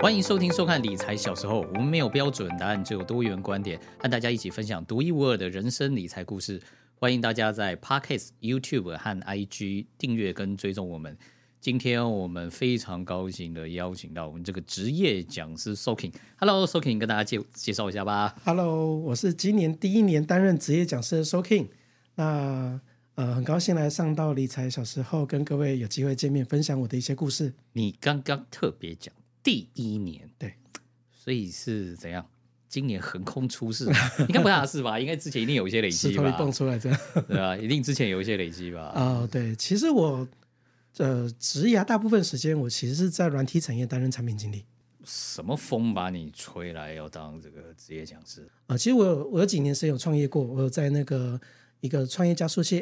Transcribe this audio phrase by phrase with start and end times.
[0.00, 6.62] 欢迎收听、收看《理财小时候》，我们没有标准答案，只有多元观点，和大家一起分享独一无二的人生理财故事。
[6.94, 11.18] 欢迎大家在 Podcast、YouTube 和 IG 订阅跟追踪我们。
[11.60, 16.12] 今天我们非常高兴的邀请到我们这个职业讲师 Soking。
[16.36, 18.36] Hello，Soking，跟大家介介绍一下吧。
[18.44, 21.66] Hello，我是今年第一年担任职业讲师的 Soking。
[22.14, 22.80] 那
[23.16, 27.52] 呃，很高兴来上到理财小时候，跟各位有机会见面，分享我的一些故事。
[27.72, 29.12] 你刚刚特别讲
[29.48, 30.54] 第一年，对，
[31.10, 32.26] 所以是怎样？
[32.68, 33.86] 今年横空出世，
[34.20, 34.98] 应该不大是吧？
[35.00, 36.24] 应该之前一定有一些累积吧？
[36.24, 37.56] 石头蹦出来这样，对吧？
[37.56, 38.80] 一定之前有一些累积吧？
[38.88, 40.26] 啊、呃，对，其实我。
[40.96, 44.64] 呃，职涯大部分时间我其实是在软体产业担任产品经理。
[45.04, 48.42] 什么风把你吹来要当这个职业讲师？
[48.66, 51.40] 啊、呃，其实我有我有几年是有创业过，我有在那个
[51.82, 52.80] 一个创业加速器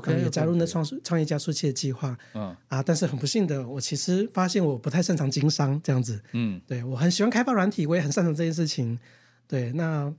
[0.00, 2.16] AppleWorks，OK，有加入那创创业加速器的计划。
[2.34, 6.20] 嗯啊，但是很不幸的，我其实发现我不太擅长经商这样子。
[6.32, 8.98] 嗯，对，我很喜欢开发软体，我也很擅长这件事情。
[9.46, 10.12] 对，那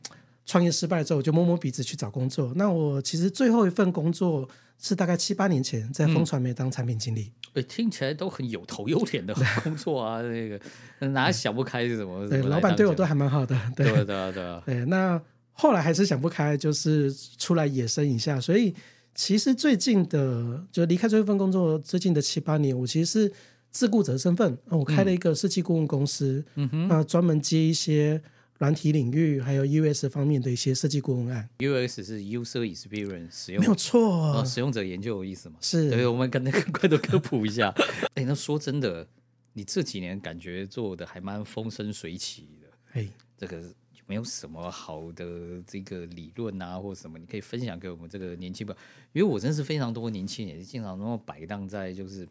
[0.45, 2.53] 创业失败之后，我就摸摸鼻子去找工作。
[2.55, 4.47] 那我其实最后一份工作。
[4.77, 10.59] 是大概七八年前在风传媒当产品经理，嗯，听起来都很有头有脸的 工作啊，那个
[11.07, 12.27] 哪想不开是什么？
[12.27, 14.85] 对，老板对我都还蛮好的，对对对对， 对。
[14.85, 15.19] 那
[15.53, 18.37] 后来还是想不开，就是出来野生一下。
[18.39, 18.75] 所以
[19.15, 23.33] 其实最近的，就离开这份工作，最近的七八年，我其实是
[23.71, 28.21] 自雇者身份，我开了一个设计顾问公司，嗯哼，那专门接一些。
[28.57, 35.57] 软体领域还有 US 方面的一些设计顾问案 US 是 User Experience 使用没有错、哦，使用者研究的意思嘛？
[35.59, 37.75] 是，对，我们跟那个快点科普一下。
[38.15, 39.05] 哎，那说真的，
[39.51, 42.67] 你这几年感觉做的还蛮风生水起的。
[42.93, 43.65] 哎，这个有
[44.05, 48.75] 没有什么好的这个理论啊，或者什么你可以分享给我们这个年轻吧？
[49.13, 52.27] 因为我真是非常多年轻人经常那么摆荡在，就是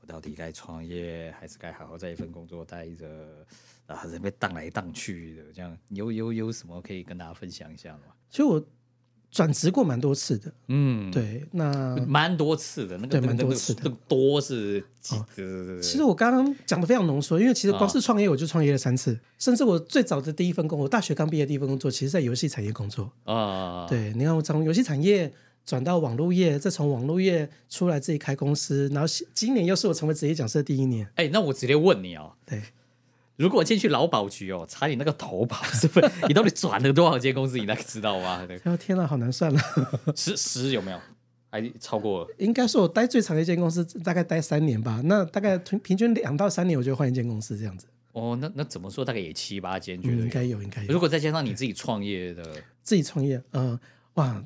[0.00, 3.46] 我到底该创业还是该好好在一份工作待着？
[3.86, 8.02] 啊，人被荡来荡去的，这样有有有什么可以跟大家分享一下吗？
[8.28, 8.62] 其实我
[9.30, 15.14] 转职过蛮多次的，嗯，对，那蛮多次的，那个对蛮多次的，那个、多是几？
[15.16, 15.80] 哦、对对对。
[15.80, 23.34] 其实我刚刚讲的非常浓缩，因为其实光是创业我就创业了三次，哦、甚至我最早的第一份工，我大学刚毕业的第一份工作，其实在游戏产业工作啊。
[23.34, 25.30] 哦、对，你看我从游戏产业
[25.66, 31.06] 转到网络业，再从网络业出来自己开公司，然后今年又是我成为职业讲师的第一年。
[31.16, 32.62] 哎，那我直接问你哦，对。
[33.38, 36.10] 如果进去劳保局哦，查你那个投保是不是？
[36.26, 37.56] 你到底转了多少间公司？
[37.56, 38.46] 你那个知道吗？
[38.66, 39.60] 哦天哪，好难算了。
[40.14, 41.00] 十十有没有？
[41.50, 42.34] 还超过了？
[42.36, 45.00] 应该是我待最长的一间公司，大概待三年吧。
[45.04, 47.86] 那大概平平均两到三年，我就换一间公司这样子。
[48.12, 49.04] 哦，那那怎么说？
[49.04, 50.92] 大概也七八间，觉得、嗯、应该有，应该有。
[50.92, 52.42] 如果再加上你自己创业的，
[52.82, 53.80] 自己创业，嗯、呃，
[54.14, 54.44] 哇，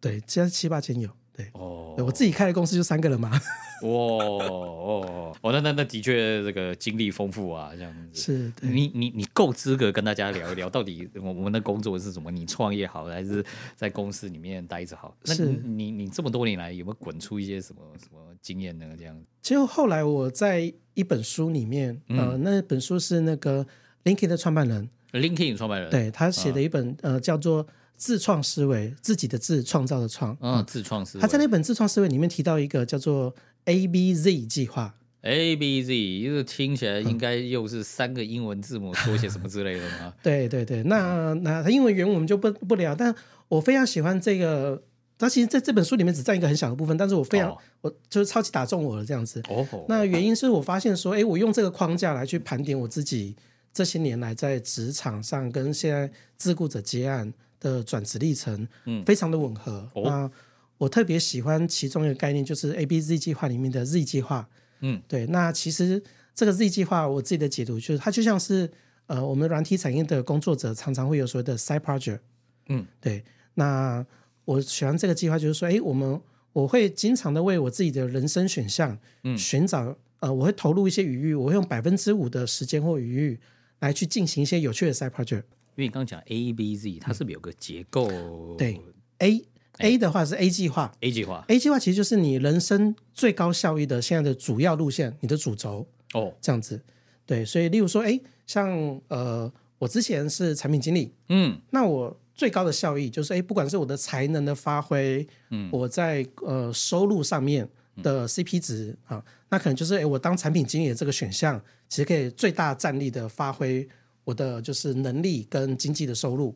[0.00, 1.08] 对，加七八间有。
[1.36, 3.30] 对哦对，我自己开的公司就三个人嘛。
[3.82, 8.22] 哇哦哦，那那那的确这个经历丰富啊，这样子。
[8.22, 12.30] 是，你你你够资格跟大家聊一聊，到底我们的工作是什么？
[12.30, 13.44] 你创业好还是
[13.74, 15.14] 在公司里面待着好？
[15.24, 18.86] 是，那你你这么多年来有没有滚出一些什么什么经验呢？
[18.96, 19.20] 这样。
[19.42, 23.66] 其实后来我在一本书里面，嗯、呃，那本书是那个
[24.04, 27.66] LinkedIn 的创办人，LinkedIn 创办人，对他写的一本、嗯、呃叫做。
[27.96, 31.22] 自创思维，自己的自创造的创，嗯，自创思维。
[31.22, 33.34] 他在那本自创思维里面提到一个叫做
[33.64, 40.12] A B Z 计划，A B Z，就是听起来应该又是三个英文字母缩写什么之类的吗？
[40.22, 43.14] 对对对，那那英文原文我们就不不聊，但
[43.48, 44.82] 我非常喜欢这个。
[45.16, 49.40] 他其实在这本书里面只占一个很小的部分，但是我非常，哦、我就是超级打中我了这样子。
[49.48, 53.36] 哦，那原因是我发现说，哎，我用这个框架来去盘点我自己
[53.72, 57.32] 这些年来在职场上跟现在自雇者接案。
[57.64, 59.88] 的转职历程，嗯，非常的吻合。
[59.94, 60.30] 嗯、那
[60.76, 64.46] 我特别喜欢其中一个概念，就是 A B Z 计划里面的 Z 计划。
[64.80, 65.26] 嗯，对。
[65.28, 66.02] 那其实
[66.34, 68.70] 这个 Z 计划，我自己的解读就是，它就像是
[69.06, 72.20] 呃，我们软体产业的工作者常常会有所谓的 side project。
[72.68, 73.24] 嗯，对。
[73.54, 74.04] 那
[74.44, 76.20] 我喜欢这个计划，就是说，哎，我们
[76.52, 83.40] 我会经常的为我自己的人生选项，嗯，寻找呃，我会投入一些余裕，我会用百分之五的时间或余裕
[83.80, 85.44] 来去进行一些有趣的 side project。
[85.76, 88.08] 因为你刚刚讲 A B Z，它是不是有个结构？
[88.10, 88.80] 嗯、对
[89.18, 89.44] ，A
[89.78, 96.80] A 的话是 A 计划，A 计划，A 计划其实就是你人生最高效益的现在的主要路线，你的主轴哦，这样子。
[97.26, 98.70] 对，所以例如说，哎，像
[99.08, 107.68] 呃，我之前是产品经理，嗯，那我最高的效益就是，哎，不管是我的才能的发挥，嗯，我在呃收入上面
[108.00, 113.88] 的 CP 值啊，那可能就是，哎，我当产品经理的这个选项，其实可以最大战力的发挥。
[114.24, 116.54] 我的就是能力跟经济的收入，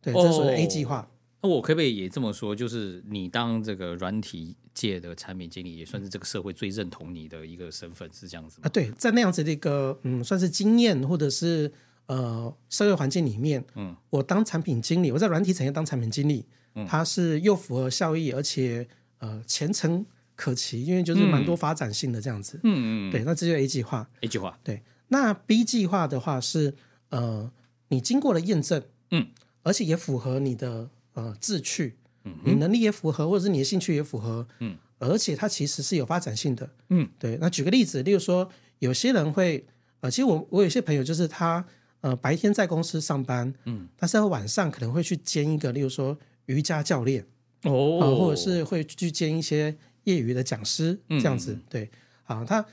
[0.00, 1.10] 对，这是 A 计划。
[1.40, 2.54] 那我可不可以也这么说？
[2.54, 8.66] 就是你当这个软体界的产品经理，也算是这个社会最认同你的一个身份，是这样子吗？
[8.66, 11.70] 啊，对，在那样子的一个嗯，算是经验或者是
[12.06, 16.44] 呃社会环境里面，嗯，我当产品经理，我在软体产业当产品经理，
[16.74, 18.88] 嗯，它是又符合效益，而且
[19.18, 20.04] 呃前程
[20.34, 26.74] 可期，因为就是蛮多发展性的这样子，嗯嗯，对，那这就是 A 计划，A 计划，对，那 B 计划的话是
[27.10, 27.50] 呃
[27.88, 29.28] 你经过了验证，嗯，
[29.62, 30.90] 而且也符合你的。
[31.14, 37.36] 呃，志趣，嗯，你能力也符合，或者是你的兴趣也符合，嗯，而且它其实是有发展性的，嗯，对。
[37.40, 39.66] 那举个例子，例如说，有些人会，
[39.98, 41.66] 呃，其实我我有些朋友就是他，
[42.02, 46.16] 呃，白天在公司上班，嗯，但是他晚上可能会去兼一个，例如说
[46.46, 47.26] 瑜伽教练，
[47.64, 51.90] 哦、呃，或者是会去兼一些业余的讲师，这样子，嗯、对，
[52.26, 52.64] 啊，他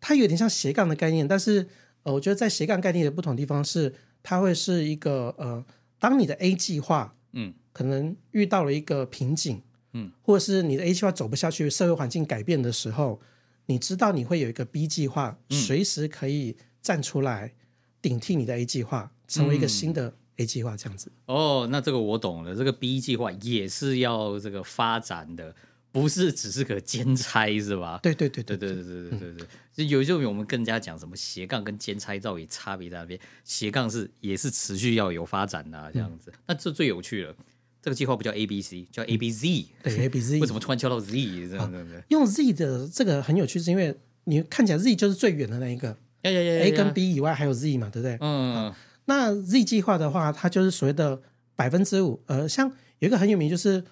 [0.00, 1.68] 他有点像斜杠的概念，但是，
[2.02, 5.64] 呃，我觉得在斜杠概念的不同地方是，它会是一个，呃，
[5.98, 7.54] 当你的 A 计划，嗯。
[7.72, 9.62] 可能遇到了一个瓶颈，
[9.92, 13.20] 嗯，或者是你的 A 计划走不下去，社会环境改变的时候，
[13.66, 17.52] 你知道你会有一个 B 计划，随时可以站出来
[18.02, 21.12] 顶替你的 A 计划，成为一个新的 A 计划这样子。
[21.26, 25.54] 哦，那这个我懂了，这个 B 计划也是要这个发展的，
[25.92, 27.98] 不是只是个兼差是吧？
[28.02, 33.18] 对对对对对对对对对对，就有时候我们更加讲什么斜杠跟兼差到底差别在哪边？
[33.44, 37.34] 斜杠是也是持续要有发展的、啊、这样子，那这最有趣了。
[37.82, 39.66] 这个计划不叫 A B C，叫 A B Z。
[39.82, 40.38] 对，A B Z。
[40.40, 41.10] 为什么突然跳到 Z？
[41.48, 45.96] 这样子用 Z 的这个很有趣，是因为你看起来 Z 就是最远的那一个。
[46.22, 48.18] A 跟 B 以外还有 Z 嘛，对不对？
[48.20, 48.70] 嗯。
[49.06, 51.22] 那 Z 计划的话，它就是所谓的
[51.56, 52.22] 百分之五。
[52.26, 53.82] 呃，像有一个很有名，就是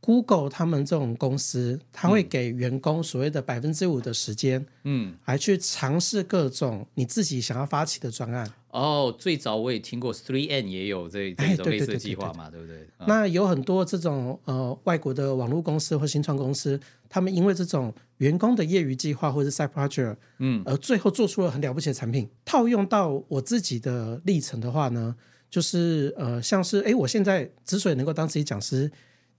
[0.00, 8.50] Google 他们这种公司，他会给员工所谓的百分之五的时间，嗯，来去尝试各种你自己想要发起的专案。
[8.70, 12.86] 哦，最早我也听过，Three N 也有这这种类似的计划嘛，对不对？
[13.06, 22.28] 那有很多这种呃外国的网络公司或新创公司，他们因为这种员工的业余计划或者是 side project，嗯，而最后做出了很了不起的产品。
[22.44, 25.16] 套用到我自己的历程的话呢，
[25.50, 28.88] 就是呃像是哎，我现在之所以能够当自己讲师，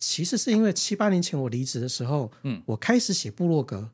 [0.01, 3.89] 其实是因为七八年前我离职的时候，嗯，我开始写部落格，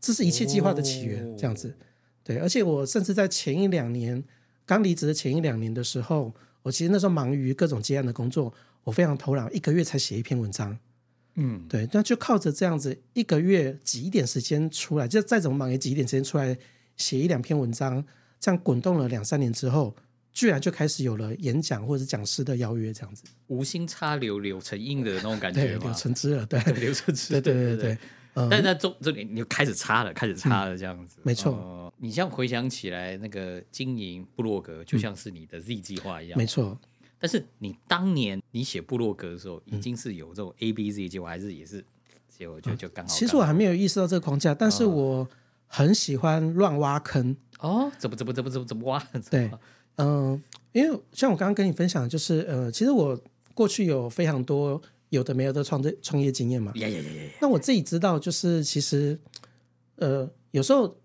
[0.00, 1.76] 这是一切计划的起源，这样子。
[2.24, 4.24] 对，而且我甚至在前一两年。
[4.64, 8.52] 刚离职的前一两年的时候，我其实那时候忙于各种接案的工作，
[8.84, 10.78] 我非常偷懒，一个月才写一篇文章。
[11.36, 16.54] 嗯，对，那就靠着这样子一个月挤一点时间出来，就再怎么忙也挤一点时间出来
[16.98, 18.04] 写一两篇文章，
[18.38, 19.96] 这样滚动了两三年之后，
[20.32, 23.24] 居然就开始有了演讲或者讲师的邀约，这样子。
[23.48, 27.94] 无心插柳柳成荫的那种感觉，柳成枝了，对，柳成枝，对对对对。
[27.94, 27.98] 对
[28.48, 31.16] 但是在中这里你就开始插了，开始插了，这样子。
[31.18, 36.38] 嗯、没错、呃，你像回想起来，那个经营部落格就像是你的 Z 计划一样。
[36.38, 36.78] 没错。
[37.18, 41.84] 但是你当年你写部落格的时候，已经是有这种 A B Z 计划，还是也是
[42.28, 43.12] 结果就就刚好，刚好。
[43.12, 45.28] 其实我还没有意识到这个框架，但是我
[45.66, 47.36] 很喜欢乱挖坑。
[47.58, 49.04] 哦，怎么怎么怎么怎么怎么挖？
[49.28, 49.50] 对，
[49.98, 50.42] 嗯、呃，
[50.72, 53.16] 因为像我刚刚跟你分享，就是呃，其实我
[53.54, 54.82] 过去有非常多。
[55.10, 56.70] 有的没有的创业创业经验嘛？
[57.40, 59.18] 那我自己知道，就是其实，
[59.96, 60.98] 呃，有时候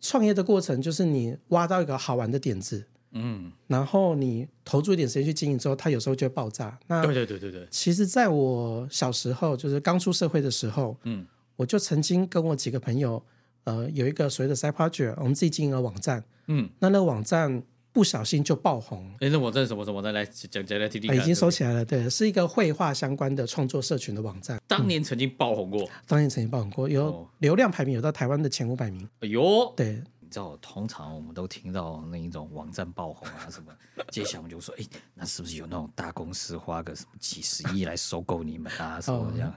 [0.00, 6.78] 创业的过程就是你挖到一个好玩的点子，嗯，然后你投注一点时间去经营之后，它有时候就会爆炸。
[6.86, 7.66] 那对对对对对。
[7.68, 13.20] 其实，在我小时候，就是刚出社会的时候，嗯，我就曾经跟我几个朋友，
[13.64, 17.60] 呃，有一个所谓的 side project，我们自己经营了网站，嗯，那那个网站。
[17.98, 19.04] 不小心就爆红。
[19.18, 20.00] 哎，那我这什么什么？
[20.00, 21.12] 再来讲讲来听听。
[21.12, 24.56] 已经收起来了，对，是一个绘画相关的创作社群的网站。
[24.68, 29.04] 当年曾经爆红过，当年曾经爆红过，有流量排名有到台湾的前五百名。
[29.18, 33.72] 哎呦，对，你知道，通常我们都听到那一种网站爆红啊什么，
[34.12, 39.52] 接下来我们就说，哎，那是不是有那种大公司花个什么几十亿来收购你们啊什么这样？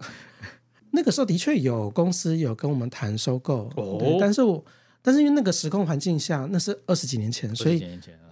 [0.89, 4.65] 那个时候的确有公司有跟我们谈收购，哦，但是我。
[5.03, 7.79] 但是因为那个时空环境下，那是二十几年前，所以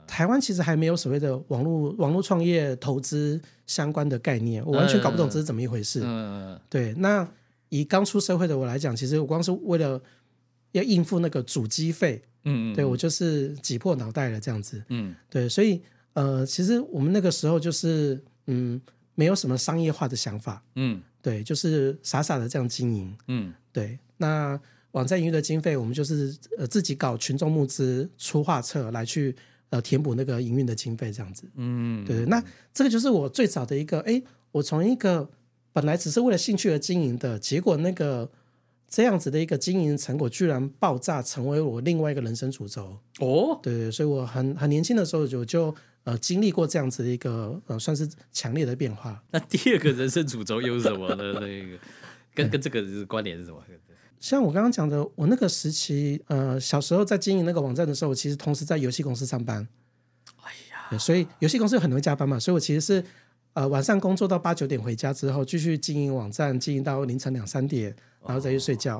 [0.10, 6.02] 台湾其实还没有所谓的网络网络创业投资相关的概念，我完全搞不懂这是怎么一回事。
[6.04, 6.96] 嗯，对。
[6.96, 7.26] 那
[7.70, 10.02] 以刚出社会的我来讲，其实我光是为了
[10.72, 14.84] 要应付那个主机费，嗯，对我就是挤破脑袋了这样子。
[14.90, 15.48] 嗯，对。
[15.48, 15.80] 所以
[16.14, 18.82] 呃，其实我们那个时候就是嗯，
[19.14, 20.64] 没有什么商业化的想法。
[20.76, 23.16] 嗯，对，就是傻傻的这样经营。
[23.28, 24.00] 嗯，对。
[24.18, 24.60] 那。
[24.94, 29.36] 网站营运的经费，我们就是呃自己搞群众募资出画册来去
[29.70, 31.50] 呃填补那个营运的经费这样子。
[31.56, 32.26] 嗯，对对。
[32.26, 34.22] 那这个就是我最早的一个，哎，
[34.52, 35.30] 我从一个
[35.72, 38.30] 本来只是为了兴趣而经营的，结果那个
[38.88, 42.98] 这样子的一个经营成果居然爆炸，成为我另外一个人生主轴。
[43.20, 43.92] 哦，对对。
[43.92, 45.74] 所以我很很年轻的时候就就
[46.04, 49.24] 呃经历过这样子的一个呃算是强烈的变化。
[49.32, 51.34] 那第二个人生主轴又是什么呢？
[51.42, 51.78] 那个
[52.34, 53.62] 跟跟这个是关联是什么？
[54.20, 59.68] 像我刚刚讲的，我那个时期呃小时候在经营那个网站的时候，我其实同时在游戏公司上班。
[60.44, 60.52] 哎
[60.92, 63.04] 呀，所以游戏公司有很多加班嘛，所以我其实是
[63.54, 67.96] 呃晚上工作到八九点回家之后，继续经营网站，经营到凌晨两三点，
[68.26, 68.98] 然后再去睡觉。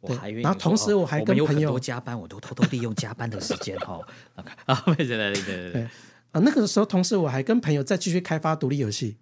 [0.00, 4.00] 哦对，然后同时我还跟朋友加班，我都偷偷利用加班的时间哈。
[4.64, 5.82] 啊， 对对对对对
[6.30, 9.18] 啊，那个时候同时我还跟朋友再继续开发独立游戏。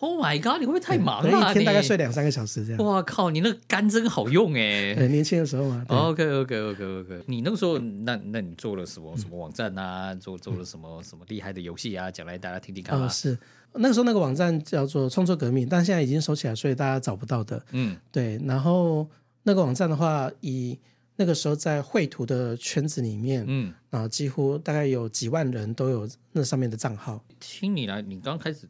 [0.00, 0.58] Oh my god！
[0.58, 1.50] 你会不会太忙了？
[1.50, 2.84] 一天大概睡两三个小时这样。
[2.84, 3.30] 哇靠！
[3.30, 4.94] 你那个肝真好用哎。
[5.08, 5.84] 年轻的时候嘛。
[5.88, 7.22] OK OK OK OK。
[7.26, 10.14] 你那个时候，那那你做了什么什么网站啊？
[10.14, 12.10] 做做了什么什么厉害的游戏啊？
[12.10, 13.00] 讲来大家听听看。
[13.00, 13.38] 哦，是
[13.74, 17.62] 那个时候那个网站叫做创作革命，但现在已经收起来，所以大家找不到的。
[17.72, 19.08] 嗯，对，然后。
[19.42, 20.78] 那个网站的话，以
[21.16, 27.24] 那个时候在绘图的圈子里面，嗯，啊，几乎大概有几万人都有那上面的账号。
[27.40, 28.68] 听你来，你刚开始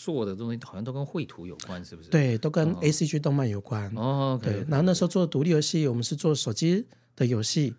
[0.00, 2.08] 做的东西好像都跟绘图有关，是不是？
[2.08, 3.92] 对，都跟 ACG 动漫有关。
[3.96, 4.64] 哦，对。
[4.68, 6.86] 然后那时候做独立游戏，我们是做手机
[7.16, 7.74] 的游戏。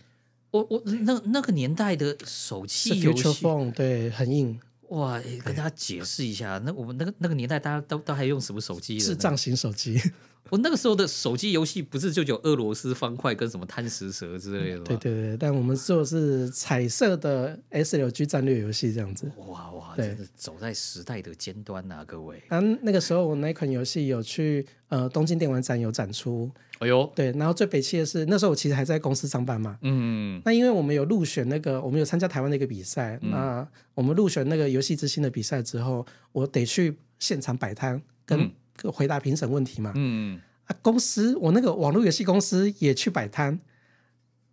[0.52, 3.46] 我我那那个年代的手机游戏，
[3.76, 4.60] 对，很硬。
[4.90, 9.00] 哇，跟大家解释一下，那我们那个那个年代，大家都都还用什么手机？
[9.00, 10.02] 智障型手机。
[10.50, 14.84] 我那个时候的手机游戏不是就有俄罗斯方块跟什么贪食蛇之类的吗？
[14.88, 19.32] 对对对，但我们做的是彩色的 SLG 战略游戏这样子。
[19.48, 22.42] 哇哇，真的走在时代的尖端呐、啊，各位。
[22.48, 26.50] 啊，那个时候我那款游戏有去呃东京电玩展有展出。
[26.80, 29.78] 哎呦，对，然后最北气的是那时候我其实还在公司上班嘛。
[29.84, 30.42] 嗯。
[30.46, 38.50] 那因为我们有入选那个，我们有参加台湾的一个比赛，嗯、那我们入选那个游戏之星的比赛之后，我得去现场摆摊跟
[38.84, 39.92] 回答评审问题嘛。
[39.96, 40.40] 嗯。
[40.84, 43.60] 公司，我那个网络游戏公司也去摆摊，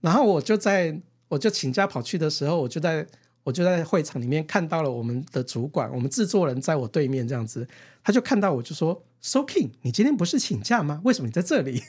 [0.01, 3.07] 然后我就在我就请假跑去的时候，我就在
[3.45, 7.69] 我就在会场里面看到了我们的主管，我们制作人在我对面这样子，
[8.03, 11.03] 他就看到我就说：“So King，你今天不是请假吗？
[11.05, 11.83] 为什么你在这里？”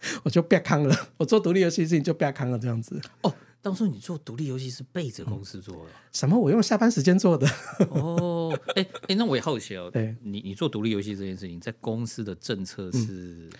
[0.24, 2.98] 我就别康了，我做独立游戏事情就别康了这样子。
[3.20, 3.34] 哦。
[3.68, 5.90] 当初你做独立游戏是背着公司做的？
[6.10, 6.38] 什么？
[6.38, 7.46] 我用下班时间做的？
[7.90, 9.90] 哦，哎哎，那我也好奇哦。
[9.92, 12.98] 对，你你做独立游戏这件事情，在公司的政策是？
[13.10, 13.50] 嗯、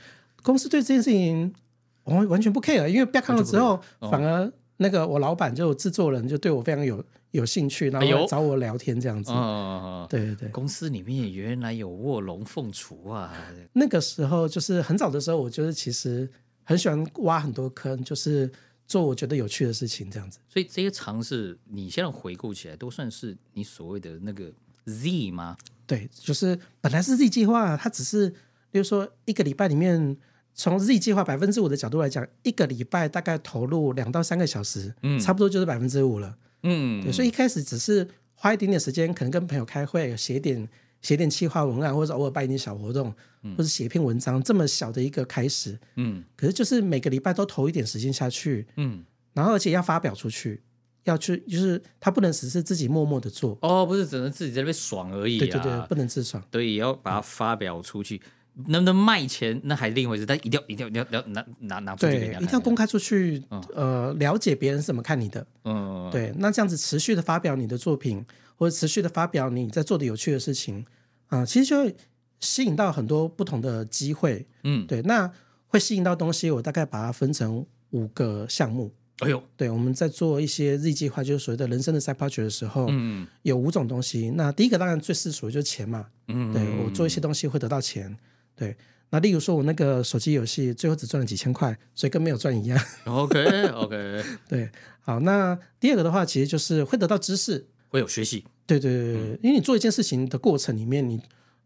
[0.42, 1.54] 公司对这件事情
[2.04, 9.30] 完完全不 care，因为被看了之后，哦、反而那个我老板就制作人就对我非常有有兴趣，然后找我聊天这样子。
[9.30, 13.36] 哦、对对，公司里面原来有卧龙凤雏啊。
[13.74, 16.26] 那个时候就是很早的时候，我就是其实
[16.64, 18.50] 很喜欢挖很多坑，就是。
[18.88, 20.38] 做我觉得有趣的事情，这样子。
[20.48, 24.50] 所以这些尝试，你现在回顾起来，都算是你所谓的那个
[24.86, 25.56] Z 吗？
[25.86, 28.30] 对，就是本来是 Z 计划，它只是，
[28.70, 30.16] 比如说一个礼拜里面，
[30.54, 37.12] 从 Z 计划百分之五的角度来讲，一个礼拜大概投入两到三个小时，嗯，差不多就是百分之五了，嗯，对。
[37.12, 40.68] 所以一开始只是花一点点时间，可能跟朋友开会，写点。
[41.00, 50.60] 写点企划文案，或者偶尔办一点小活动，嗯、或者写一篇文章，这么小的一个开始，嗯，可是就是每个礼拜都投一点时间下去，嗯，然后而且要发表出去，
[51.04, 58.20] 要去，就是他不能只是自己默默的做，哦，不是只能自己在那边爽而已、啊，对对对，不能自爽，对，也要把它发表出去，
[58.56, 68.26] 嗯、能不能卖钱那还另一回事，但一定要一定要要拿拿拿出去，对，一定要公开出去，嗯、呃，了解别人是怎么看你的，嗯，对，那这样子持续的发表你的作品。
[68.58, 70.84] 或者持续的发表你在做的有趣的事情，
[71.28, 71.96] 啊、呃，其实就会
[72.40, 75.30] 吸引到很多不同的机会，嗯，对，那
[75.68, 78.92] 会吸引到东西，我大概把它分成五个项目。
[79.20, 84.30] 哎呦，对，我们在做一些 Z 计划，就是所谓的人生的 side project 的时候，嗯，有五种东西。
[84.30, 88.16] 那第一个当然最世俗的就是钱嘛，嗯，对，我做一些东西会得到钱，
[88.56, 88.76] 对。
[89.10, 92.78] 那例如说我那个手机游戏最后只赚了几千块，所以跟没有赚一样。
[93.06, 97.66] OK OK， 对，好，那第二个的话，其实就是会得到知识。
[97.88, 101.20] 会有学习，对对对对，嗯、因为你做一件事情的过程里面，你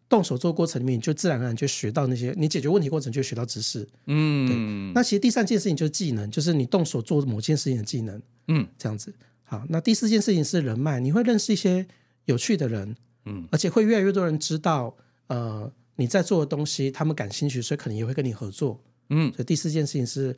[0.08, 4.92] 动手做过程里面，你就自然而然就学到那些，你解决问题过程就学到知识，嗯，对。
[4.94, 9.12] 那其实第三件事情就是技能，就是你动手做某件事情的技能，嗯，这样子。
[9.42, 11.86] 好，那第四件事情是人脉，你会认识一些
[12.26, 14.94] 有趣的人，嗯，而且会越来越多人知道，
[15.28, 19.32] 呃，你在做的东西，他们感兴趣，所以可能也会跟你合作，嗯。
[19.32, 20.36] 所以第四件事情是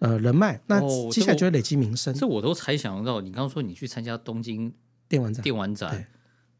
[0.00, 2.12] 呃人脉，那接下来就会累积名声。
[2.12, 4.72] 这我都猜想到，你刚刚说你去参加东京。
[5.12, 6.06] 电玩展，电玩展，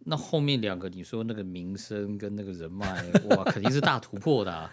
[0.04, 4.70] 那后面两个你说那个名声跟那个人脉， 哇，肯定是大突破的啊。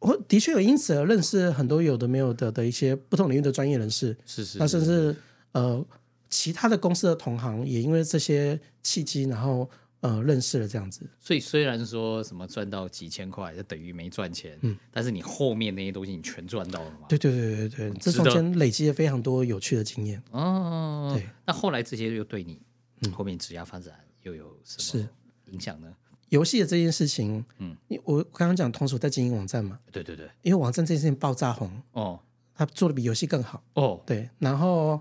[0.00, 5.16] 我的确有因此而认识很多有的没有的的一些不同领域的专业人士，是是，是，那甚至
[5.52, 5.82] 呃
[6.28, 9.68] 其他的公司的同行也因为这些契机，然后
[10.00, 11.08] 呃认识了这样子。
[11.18, 17.06] 所以虽然说什么赚到几千块就等于没赚钱，嗯，但是你后面那些东西你全赚到了嘛？
[17.08, 20.22] 对对对对对，这中间累积了非常多有趣的经验。
[20.32, 22.60] 哦，对，那后来这些又对你。
[23.02, 25.08] 嗯，后面职业发展又有什么
[25.50, 25.94] 影响呢？
[26.30, 32.18] 游戏的这件事情，嗯，我刚刚讲同时在经营网站嘛，对对对，因为网站这件事情爆炸红哦，
[32.54, 33.62] 他做的比游戏更好。
[33.74, 35.00] 哦，对，然后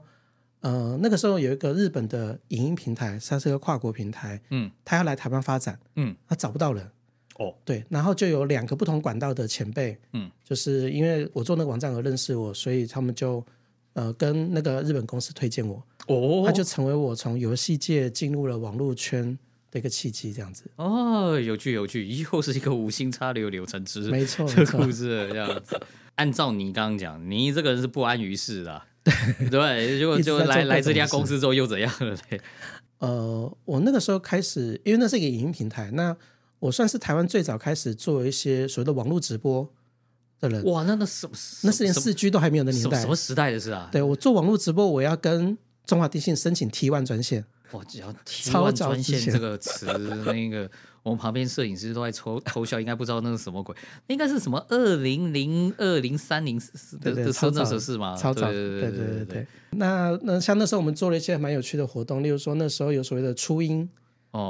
[0.60, 6.92] 呃那个时候有一个日本的影音平台，它是个跨国平台，嗯，他要来台湾发展，嗯，他找不到人。
[7.38, 13.46] 哦，对，然后就有两个不同管道的前辈，嗯，就是因为我做那个网站而认识我，所以他们就
[13.96, 19.38] 呃跟那个日本公司推荐我，哦，他就成为我从游戏界进入了网络圈
[19.72, 19.80] 的。
[19.80, 25.78] 一个契机，这样子哦，有趣有趣，又是一个无心插柳柳成枝，没错，这个故事这样子。
[26.16, 32.40] 按照你刚刚讲，你这个人是不安于世的，对对，结果就来来这家公司之后又怎样了嘞？
[33.00, 36.16] 呃，我那个时候开始，因为那是一个影音平台，那
[36.60, 39.70] 我算是台湾最早开始做一些所谓的网络直播
[40.40, 40.64] 的人。
[40.66, 41.34] 哇，那那什么？
[41.64, 43.90] 那是连四 G 都还没有的年代，什么时代的事啊？
[43.92, 47.46] 对，我做网络直播，我要跟中华电信申请 T one 专线。
[47.72, 47.84] 哇！
[47.84, 49.86] 只要 T one 专线这个词，
[50.26, 50.70] 那个
[51.04, 53.76] 我们旁边摄影师都在偷偷笑，应该不知道那是什么鬼，
[54.08, 56.62] 那应该是什么二零零二零三零
[57.02, 58.16] 的的时候是吗？
[58.16, 59.48] 超早，对对对对对。
[59.72, 63.90] 那那像那时候我们做了一些蛮有趣的活动，例如说那时候有所谓的初音。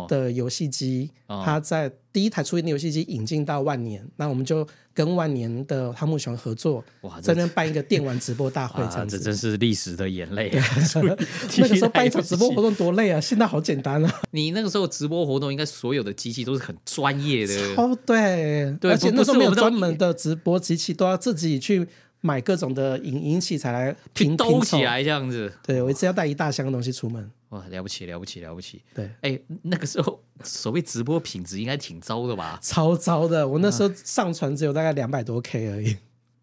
[0.08, 10.50] 的游戏机，他在第一台初音的游戏机引进到万年，那我们就跟万年的汤姆熊合作，哇，在那边办一个电玩直播大会， 这样子，这真是历史的眼泪。
[11.58, 14.22] 那个时候办一场直播活动多累啊，现在好简单啊。
[14.32, 21.88] 你那个时候直播活动，应该所有的机器都是很专业的，超对，而且那时候没有专门的直播机器，都要自己去。
[22.26, 27.30] 买各种的影音器材来拼兜起来这样子，对，我一次要带一大箱的东西出门。
[27.50, 28.82] 哇，了不起了不起了不起！
[28.96, 32.60] 对，哎，那个时候所谓直播品质应该挺糟的吧？
[32.64, 35.96] 超糟的，我那时候上传只有大概两百多 K 而已。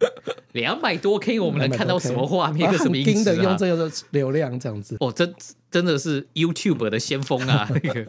[0.52, 2.72] 两百多 K，我们能看到什么画面？
[2.78, 4.96] 什么音质的用这个流量这样子。
[5.00, 5.34] 哦，真
[5.68, 7.68] 真的是 YouTube 的先锋啊！
[7.68, 8.06] 那个，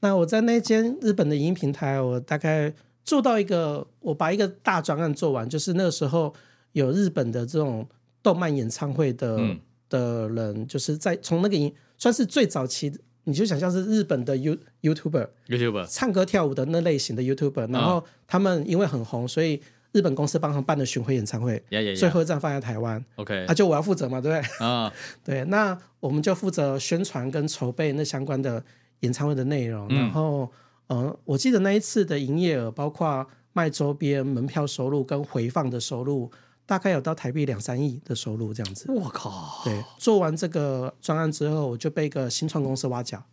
[0.00, 2.72] 那我在那间日本的影音平台，我大概
[3.02, 6.34] 做到一个，我把一个大专案做完，就是那个时候。
[6.72, 7.86] 有日本的这种
[8.22, 9.58] 动漫演唱会的、嗯、
[9.88, 12.92] 的人，就是在从那个算是最早期，
[13.24, 19.60] 你就想象是日本的 You YouTuber，YouTuber 唱歌跳舞的那类型的 YouTuber，然后他们因为很红，所以
[19.92, 21.62] 日本公司帮他们办的巡回演唱会，
[21.96, 24.66] 最后一站放在台湾，OK，啊就我要负责嘛，对不对？
[24.66, 24.92] 啊，
[25.24, 28.62] 对，那我们就负责宣传跟筹备那相关的
[29.00, 30.50] 演唱会的内容，嗯、然后，
[30.88, 36.30] 呃，我记得那一次的营业额，包括卖周边、门票收入跟回放的收入。
[36.68, 38.92] 大概有到台币两三亿的收入这样子。
[38.92, 39.62] 我靠！
[39.64, 43.24] 对，做完这个专案之后，我就被一个新创公司挖角。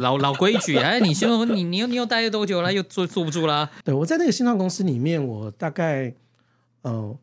[0.00, 2.72] 老老规矩，哎，你先说你你又你又待了多久了？
[2.72, 3.70] 又坐坐不住了？
[3.84, 6.14] 对，我在那个新创公司里面，我大概
[6.80, 7.14] 呃，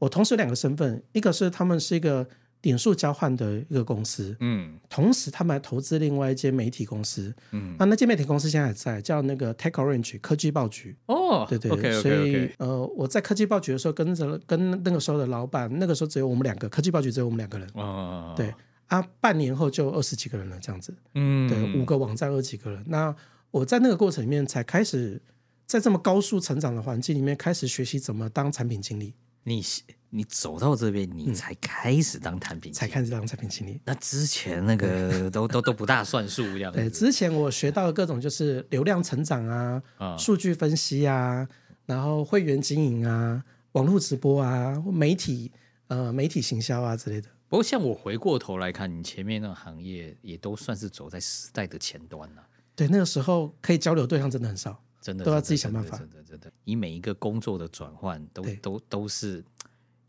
[0.00, 2.26] 我同时有两个身份，一个是他们是一个。
[2.60, 12.02] 点数交换的一个公司，嗯，同时他们还投资另外一间媒体公司，嗯，啊那间媒体公司现在还在，叫那个 TechOrange 科技报局，哦，对对对，okay, okay, okay.
[12.02, 18.52] 所以呃，我在科技报局的时候，跟着跟那个时候的老板，那个时候只有我们两个，科技报局只有我们两个人，哦，对
[18.86, 23.14] 啊，半年后就二十几个人了，这样子，嗯，对，五个网站二十几个人，那
[23.50, 25.20] 我在那个过程里面才开始
[25.66, 29.14] 在这么高速成长的环境里面开始学习怎么当产品经理，
[29.46, 29.64] 你。
[30.08, 33.78] 你走到这边，你才开始当产品、嗯，才开始当产品经理。
[33.84, 36.72] 那之前那个都都都不大算数，这样。
[36.72, 41.46] 对，之前我学到的各种就是流量成长啊，啊数据分析啊，
[41.84, 45.52] 然后会员经营啊，网络直播啊，媒体
[45.88, 47.28] 呃媒体行销啊之类的。
[47.48, 52.48] 不过，像我回过头来看，你前面那个行业也都算是走在时代的前端了、啊。
[52.74, 55.96] 对，那个时候可以交流对象真的很少，真的都要自己想办法。
[55.98, 59.44] 真的真的，你每一个工作的转换都都都是。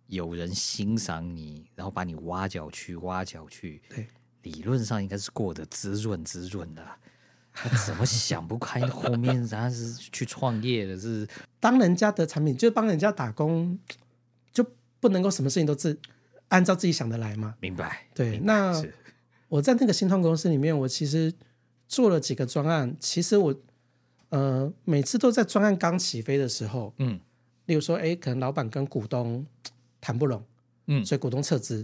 [0.08, 3.82] 有人欣赏你，然后把你挖角去，挖角去。
[3.90, 4.08] 对，
[4.44, 6.82] 理论上应该是过得滋润滋润的。
[7.52, 8.80] 他怎么想不开？
[8.88, 11.28] 后面他是去创业的，是
[11.60, 13.78] 当人家的产品，就是帮人家打工，
[14.54, 14.66] 就
[15.02, 16.00] 不能够什么事情都自
[16.48, 17.56] 按照自己想的来吗？
[17.60, 18.08] 明白。
[18.16, 18.84] 对，明白，那
[19.50, 21.34] 我在那个新创公司里面，我其实
[21.86, 22.96] 做了几个专案。
[22.98, 23.54] 其实我
[24.30, 27.20] 呃，每次都在专案刚起飞的时候，嗯，
[27.66, 29.46] 例如说，哎，可能老板跟股东。
[30.00, 30.42] 谈不拢，
[30.86, 31.84] 嗯，所以股东撤资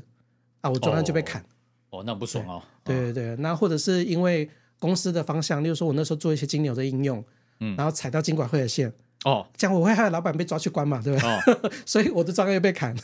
[0.61, 1.41] 啊，我专案就被砍，
[1.89, 2.61] 哦，哦，那不爽哦。
[2.83, 4.47] 对对对，那或者是因为
[4.79, 7.21] 公司的方向，例如说我那时候做一些金牛的应用，
[7.59, 8.93] 嗯，然后踩到金管会的线，
[9.25, 11.27] 哦，这样我会害老板被抓去关嘛，对不对？
[11.27, 12.95] 哦， 所以我的专案又被砍，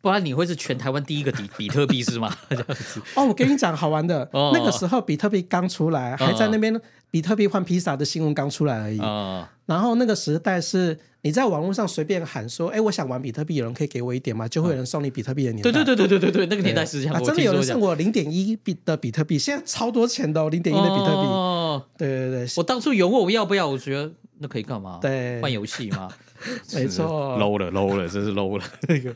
[0.00, 2.34] 不然你会是全台湾第一个比 比特币是吗？
[3.16, 6.80] 哦，我跟你讲好玩的，哦，那个时候比特币刚出来，还在那边
[7.10, 10.98] 比特币换披萨的新闻刚出来而已，哦，然后那个时代是。
[11.22, 15.72] 你在网络上随便喊说：“哎，我想玩比特币，有人可以给我一点吗？”就会有人送你比特币的年代。
[15.72, 17.24] 对对对对对对对，那个年代是这样。
[17.24, 21.26] 真的有人送我零点一比的比特币，现在超多钱的哦，零点一的比特币。
[21.26, 24.08] 哦，对对对，我当初有问我要不要，我觉得
[24.38, 25.00] 那可以干嘛？
[25.02, 26.08] 对，换游戏吗？
[26.74, 27.06] 没错
[27.38, 28.64] ，low 了，low 了，真是 low 了。
[28.88, 29.14] 那个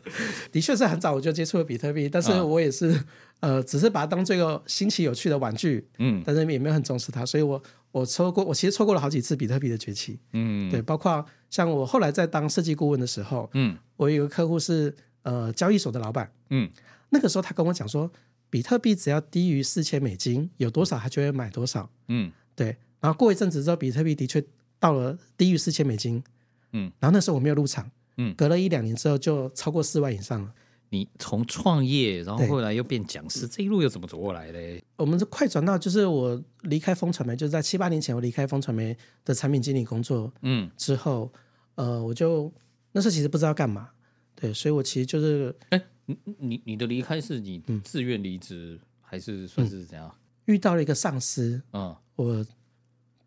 [0.51, 2.91] 的确是很早我就接触了比特币，但是我也是、
[3.41, 16.69] 嗯、呃，只是把它当做一个新奇有趣的玩具，嗯，但是也没有很重视它，所以我我错过，我其实错过了好几次比特币的崛起，嗯，对，包括像我后来在当设计顾问的时候，嗯，我有个客户是呃交易所的老板，嗯，
[17.11, 18.11] 那个时候他跟我讲说，
[18.51, 24.43] 比特币只要低于四千美金，有多少他就会买多少，嗯，对，然后过一阵子之后，比特币的确
[24.81, 26.23] 到了低于四千美金。
[26.73, 30.53] 嗯，然后那时候我没有入场，嗯，隔了一两年之后就超过四万以上了。
[30.91, 34.83] 你从创业，然后后来又变讲师，这一路又怎么走过来的？
[34.97, 41.33] 我们是快转到，就是我离开风传媒，就是在七八年前我离开风传媒的产品经理工作，嗯，之后，
[41.77, 42.53] 呃，我就
[42.93, 43.89] 那时候其实不知道干嘛，
[44.35, 50.15] 对，所以我其实就是，哎，你你你的离开是你自愿离职，嗯、还是算是怎样？
[50.45, 52.47] 遇到了一个上司，嗯，我。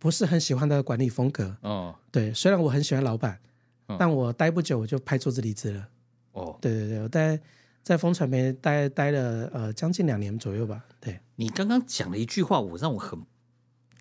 [0.05, 3.39] 不是很喜欢的管理风格，哦，对，虽然我很喜欢老板，
[3.87, 5.87] 哦、但我待不久我就拍桌子离职了。
[6.33, 7.39] 哦，对对对，我待
[7.81, 10.85] 在风传媒待待了呃将近两年左右吧。
[10.99, 13.19] 对，你刚刚讲了一句话，我让我很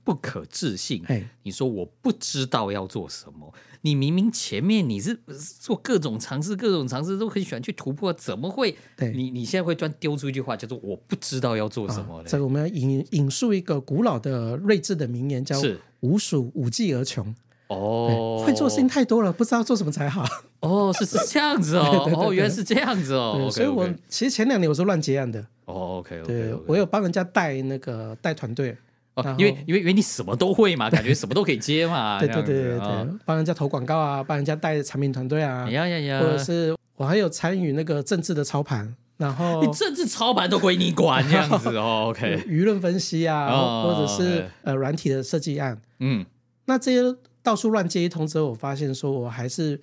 [0.04, 1.02] 不可置信。
[1.06, 3.54] 哎你说我不知道要做什么。
[3.80, 5.18] 你明明前面你是
[5.60, 8.76] 做各种尝试，各种尝试都很喜欢去突破，怎么会？
[8.94, 12.28] 对，你你现在会专丢出一句话叫做“我不知道要做什么”呢？
[12.28, 15.58] 这个我们要引引述一个古老的睿智的名言，叫
[16.04, 17.34] “无鼠无技而穷”。
[17.68, 20.22] 哦，会做事情太多了，不知道做什么才好。
[20.60, 23.48] 哦，是是这样子哦， 哦，原来是这样子哦。
[23.50, 25.40] 所以我其实前两年我是乱接案的。
[25.64, 28.76] 哦，OK，, 对我有帮人家带那个带团队。
[29.14, 32.18] 哦，因为因为因为你什么都会嘛， 感觉什么都可以接嘛。
[32.18, 46.24] 对对对对对，帮人家投广告啊，帮人家带产品团队啊，呀呀呀，或者是我还有参与那个政治的操盘，然后你政治操盘都归你管这样子哦， OK，舆论分析啊，或者是呃软体的设计案，嗯，
[46.66, 49.80] 那这些到处乱接一通之后，我发现说我还是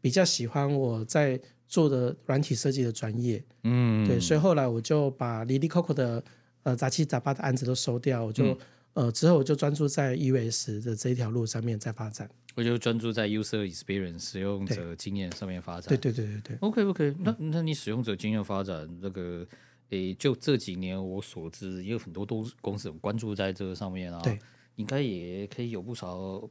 [0.00, 6.22] 比较喜欢我在做的软体设计的专业，嗯，对，所以后来我就把 Lily Coco 的。
[6.64, 8.56] 呃，杂七杂八的案子都收掉，我就、嗯、
[8.94, 12.28] 呃之后我就专注在 US 的这一条路上面在发展。
[12.54, 15.88] 我就专注在 User Experience 使用者经验上面发展。
[15.88, 16.56] 对对对对对。
[16.60, 19.46] OK OK，那那你使用者经验发展这个，
[19.88, 24.20] 诶，就这几年我所知，也有很多都公司很关注在这个上面啊。
[24.22, 24.38] 对，
[24.76, 26.46] 应该也可以有不少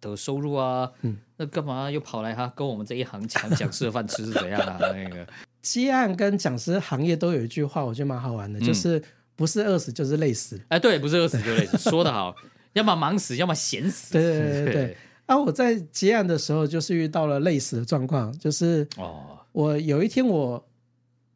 [0.00, 0.90] 的收入啊。
[1.02, 1.16] 嗯。
[1.36, 2.52] 那干嘛又跑来哈、啊？
[2.56, 4.76] 跟我们这一行抢讲师的饭吃是怎样啊？
[4.92, 5.24] 那个
[5.62, 9.00] 接案跟讲师行业都有一句话，我觉得蛮好玩的，嗯、就是。
[9.38, 12.34] 不是饿死就是累死，哎，对，不是饿死就累死， 说得好，
[12.72, 14.12] 要么忙死，要么闲死。
[14.14, 14.96] 对对对对对。
[15.26, 20.66] 啊，我在结案的时候，就是遇到了累死的状况，就是哦，我有一天我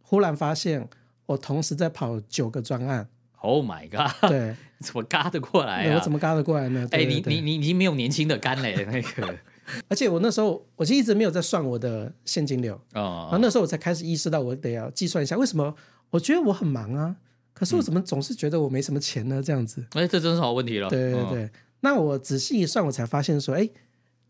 [0.01, 0.88] 忽然发现，
[1.27, 3.09] 我同时在跑九个专案。
[3.37, 4.29] Oh my god！
[4.29, 5.95] 对， 怎么嘎得过来啊？
[5.95, 6.88] 我怎么嘎得过来呢？
[6.91, 9.38] 哎，你你你已经没有年轻的肝嘞， 那个。
[9.87, 15.73] 而且我那时候，我其实一直没有在算我的现金流哦，然后那时候我才开始意识到，我得要计算一下，为什么
[16.11, 17.15] 我觉得我很忙啊。
[17.55, 19.43] 可是我怎么总是觉得我没什么钱呢？
[19.43, 20.88] 这样子，哎、嗯，这真是好问题了。
[20.88, 23.69] 对对对，哦、那我仔细一算，我才发现说，哎，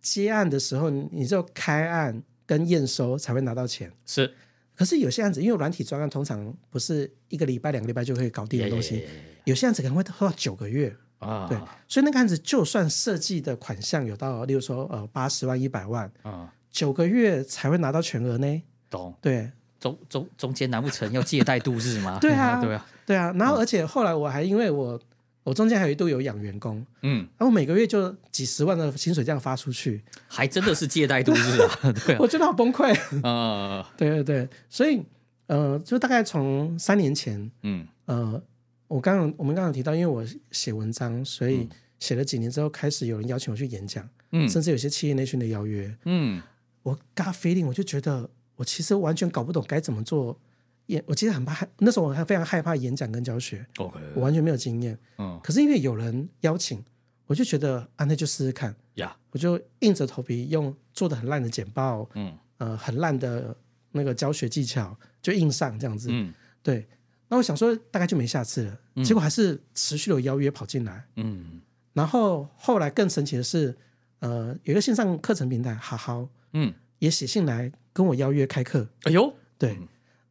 [0.01, 3.91] 接案的时候，你只有开案跟验收才会拿到钱。
[4.05, 4.35] 是，
[4.75, 9.05] 可是有些案子，因为软体专案通常不是一个礼拜、两个礼拜就可以搞定的东西，
[9.45, 11.47] 有些案子可能会拖到九个月啊。
[11.49, 11.57] 对，
[11.89, 18.63] 所以那个案子就算设计的款项有到，例如说呃八十万、一百万啊，九个月才会拿到全额呢。
[18.91, 19.15] 懂？
[19.23, 19.51] 对。
[19.83, 22.17] 中中中间难不成要借贷度日吗？
[22.21, 23.33] 对啊， 对啊，对啊。
[23.37, 24.99] 然后而且后来我还因为我
[25.45, 31.93] 我中间还有一度有养员工，嗯，然后每个月就几十万的薪水这样发出去，还真的是借贷度日啊！
[32.07, 32.97] 对，我觉得好崩溃
[33.27, 33.93] 啊！
[33.97, 35.03] 对对对，所以
[35.49, 38.43] 呃，就大概从三年前，嗯呃，
[38.89, 46.41] 我刚刚我们刚刚提到，因为我写文章，所以写了几年之后，开始有人邀请我去演讲，嗯，甚至有些企业内训的邀约，嗯，
[46.83, 48.31] 我 got feeling，我就觉得。
[48.55, 50.39] 我其实完全搞不懂该怎么做
[50.87, 53.65] 演，我其实很怕，那时候我还非常害怕演讲跟教学。
[53.77, 54.99] OK，我完全没有经验。
[55.19, 56.83] 嗯，可是因为有人邀请，
[57.27, 58.75] 我就觉得啊，那就试试看。
[58.95, 63.57] 呀，我就硬着头皮用做的很烂的简报，嗯，呃，很烂的
[63.93, 66.09] 那个教学技巧，就硬上这样子。
[66.11, 66.87] 嗯，对。
[67.29, 69.05] 那我想说，大概就没下次了。
[69.05, 71.07] 结果还是持续有邀约跑进来。
[71.17, 71.63] 嗯，
[71.95, 73.75] 然后后来更神奇的是，
[74.19, 77.73] 呃，有一个线上课程平台，好好，嗯，也写信来。
[77.95, 79.79] 跟我邀约开课，哎呦，对，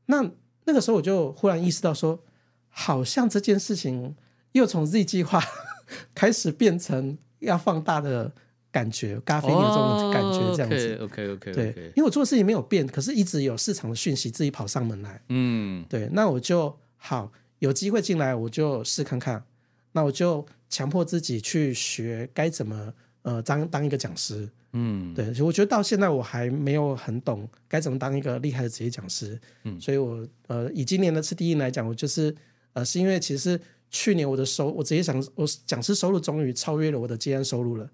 [0.07, 0.27] 那
[0.65, 2.19] 那个时候我就忽然意识到说，
[2.69, 4.15] 好像这件事情
[4.51, 5.41] 又从 Z 计划
[6.15, 8.31] 开始变成要放大的
[8.71, 10.95] 感觉，咖啡有这种感觉这样子。
[10.95, 15.21] Oh, OK OK OK，对，因为我做的事情没有变，可是一直有市场的讯息自己跑上门来。
[15.29, 19.43] 嗯，对，那我就好有机会进来，我就试看看。
[19.93, 24.49] 那我就强迫自己去学该怎么呃当当一个讲师。
[24.73, 29.37] 嗯，对，我觉得到现在我还没有很懂该怎么当一个厉害的职业讲师。
[29.63, 32.33] 嗯，所以我呃以今年的次第一来讲，我就是
[32.71, 37.89] 呃是因为其实去年我的收我直接讲我讲师收入终于超越了我的接案收入了。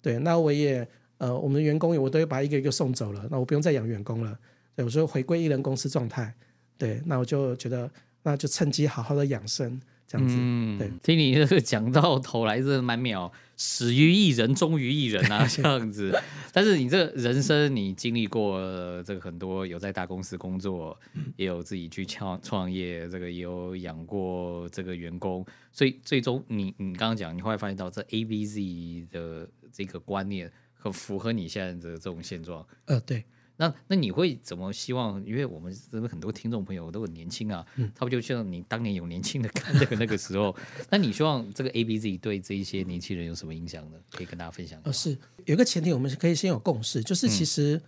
[0.00, 4.38] 对，那我也呃我们的员工我都会把一个一个送走了，那我不用再养员工了。
[4.74, 6.34] 对，我说回归一人公司状态。
[6.78, 7.90] 对，那我就觉得
[8.22, 9.78] 那就趁机好好的养生。
[10.06, 16.14] 这样子，嗯，对，听你这个讲到头来，真的蛮妙，始于一人，终于一人啊， 这样子。
[16.52, 18.60] 但是你这个人生，你经历过
[19.04, 20.98] 这个很多，有在大公司工作，
[21.36, 32.66] 也有自己去创创业，这个也有养过这个员工，所以最终你你刚刚讲，你后来发现到这 A B Z 的这个观念很符合你现在的这种现状。
[32.86, 33.24] 呃，对。
[33.56, 35.24] 那那你会怎么希望？
[35.24, 40.54] 因为我们真的很多听众朋友都很年轻啊，嗯、他不就像你当年有年轻的看那个那个时候？
[40.90, 43.98] 那你希望这个 A B Z 对这一些年轻人有什么影响呢？
[44.10, 44.80] 可以跟大家分享。
[44.84, 45.10] 呃，是
[45.44, 47.80] 有一个前提，我们可以先有共识，就是其实、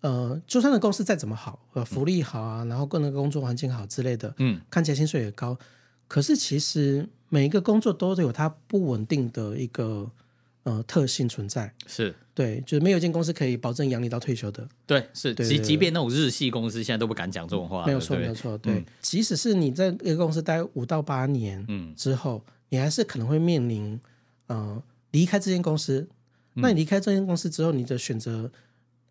[0.00, 5.56] 嗯、呃，就算的公司再怎么好，呃，福利好啊，然后个人工作环境好之类的，嗯，看起来薪水也高，
[6.08, 10.10] 可是其实每一个工作都有它不稳定的一个。
[10.66, 14.68] 呃，特性存在是对，就是没有一间公司可以保证养你到退休的。
[14.86, 17.86] 对，是即即便那种日系公司现在都不敢讲这种话。
[17.86, 18.58] 没有错，没有错。
[18.58, 23.98] 对，即使是你在一个公司待五到八年，嗯，之后，你还是可能会面临
[24.48, 26.06] 呃离开这间公司。
[26.52, 28.52] 那你离开这间公司之后，你的选择，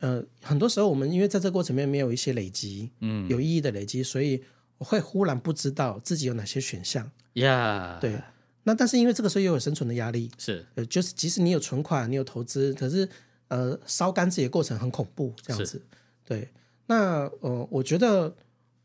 [0.02, 4.44] 呃，很多时候我们因为在这个过程里面没有一些累积，嗯，有意义的累积，所以
[4.78, 7.10] 我会忽然不知道自己有哪些选项。
[7.34, 8.22] 呀，对。
[8.68, 13.08] 那但是因为这个时候又有生存的压力，是呃，就是即使你有存款，你有投资，可是
[13.48, 15.74] 呃，烧干自己的过程很恐怖，这样子。
[15.74, 15.82] 是
[16.26, 16.50] 对，
[16.88, 18.36] 那呃，我觉得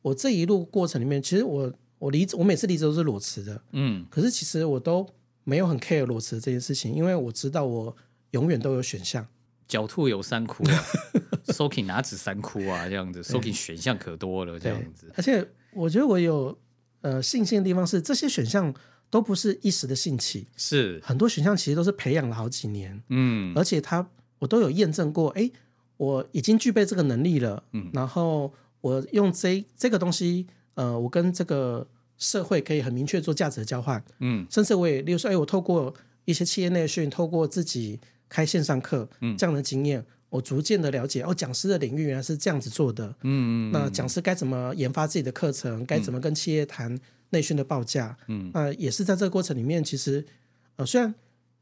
[0.02, 5.08] 我这一路过程里面，其实我我离职，我每次离职都是裸辞的，嗯，可是其实我都
[5.44, 7.96] 没有很 care 裸辞这件事情，因为我知道我
[8.32, 9.26] 永远都有选项。
[9.66, 10.84] 狡兔有三窟啊，
[11.48, 12.86] Soking 哪止三窟啊？
[12.86, 15.10] 这样子，Soking 选项可多了，这样子。
[15.16, 16.58] 而且我觉得我有
[17.00, 18.74] 呃信心的地方是这些选项。
[19.10, 21.00] 都不是一时的兴起，是。
[21.02, 25.50] 很多选项其实都是培养了好几年，嗯，而且他我都有验证过，哎，
[25.96, 35.92] 我已经具备这个能力了，嗯，然后我用这这个东西，呃，我跟这个社会可以很明确做价值的交换，嗯，甚至我也，例如说，哎，我透过
[36.24, 46.98] 一些企业内训，透过自己开线上课，嗯，这样的经验，我逐渐的了解，哦，讲师的领域原来是这样子做的，嗯，嗯，那讲师该怎么研发自己的课程，该怎么跟企业谈。
[47.32, 50.26] 内训的报价，嗯，那、呃、也是在这个过程里面，其实，
[50.74, 51.14] 呃，虽然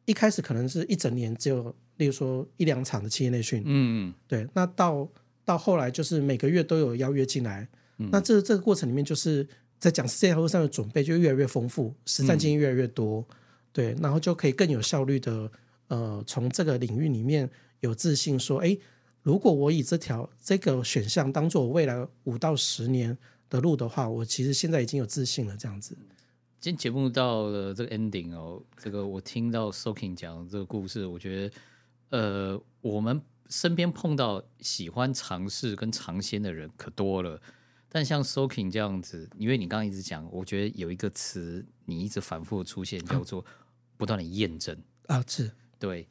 [0.07, 5.07] 一开始可能是一整年只有，例如说一两场的企业内训，嗯嗯，对，那到
[5.45, 9.47] 到后来就是每个月都有邀约进来，嗯、那这这个过程里面，就是
[9.79, 13.37] 在讲师这条路上的准备就越来越丰富，实战经验越来越多，嗯、
[13.71, 15.53] 对，然后就可以更有效率的，
[15.89, 17.47] 呃，从这个领域里面
[17.81, 18.77] 有自信说，哎，
[19.23, 23.17] 如果我以这条这个选项当做我未来五到十年。
[23.51, 25.57] 的路的话，我其实现在已经有自信了。
[25.57, 25.97] 这样子，
[26.61, 31.55] 今天节目到了这个 ending 哦，这个我听到 Soking 讲这个故事，我觉得，
[32.11, 37.41] 呃，我们身边碰到喜欢尝试跟尝鲜的人可多了，
[37.89, 43.43] 但像 Soking 这样子，因为你刚刚一直讲，我觉得有一个词你一直反复出现，叫做
[43.97, 46.07] 不断的验证啊，是对。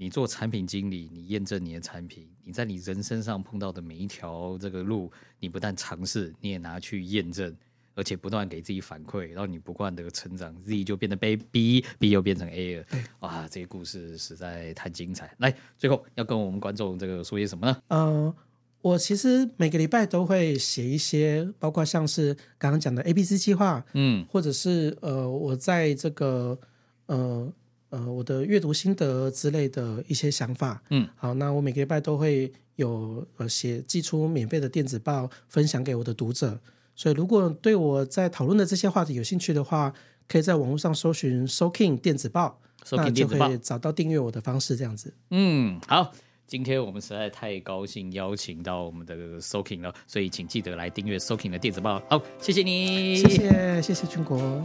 [0.00, 7.54] 你做产品经理，你验证你的产品，你在你人身上碰到的每一条这个路，你不但尝试，你也拿去验证，
[7.94, 12.84] 而且不断给自己反馈，然后你不断的成长，Z 就变成 B，B 又变成 A 了。
[12.90, 15.34] 对哇，这些故事实在太精彩。
[15.36, 17.82] 来，最后要跟我们观众这个说些什么呢？
[17.88, 18.34] 呃，
[18.80, 26.58] 我其实每个礼拜都会写一些，包括像是刚刚讲的 ABC 计划，嗯，或者是呃，我在这个
[27.04, 27.52] 呃。
[27.90, 36.60] 呃，我的阅读心得之类的一些想法，嗯，好，那我每个礼拜都会有呃写寄出免费的电子报，分享给我的读者。
[36.94, 39.92] 所以，如果对我在讨论的这些话题有兴趣的话，
[40.28, 42.60] 可以在网络上搜寻 Soking 电子报，
[42.92, 44.76] 那就可以找到订阅我的方式。
[44.76, 46.12] 这样子，嗯，好，
[46.46, 52.00] 今天我们实在太高兴邀请到我们的 Soking 了，所以请记得来订阅 Soking 的电子报。
[52.08, 54.64] 好，谢谢你，谢谢谢谢俊国。